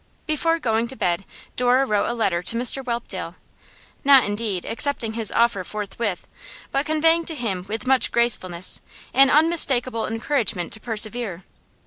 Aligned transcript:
Before 0.25 0.57
going 0.57 0.87
to 0.87 0.95
bed 0.95 1.25
Dora 1.55 1.85
wrote 1.85 2.09
a 2.09 2.15
letter 2.15 2.41
to 2.41 2.55
Mr 2.57 2.83
Whelpdale, 2.83 3.35
not, 4.03 4.23
indeed, 4.23 4.65
accepting 4.65 5.13
his 5.13 5.31
offer 5.31 5.63
forthwith, 5.63 6.25
but 6.71 6.87
conveying 6.87 7.23
to 7.25 7.35
him 7.35 7.65
with 7.69 7.85
much 7.85 8.11
gracefulness 8.11 8.81
an 9.13 9.29
unmistakable 9.29 10.07
encouragement 10.07 10.73
to 10.73 10.79
persevere. 10.79 11.43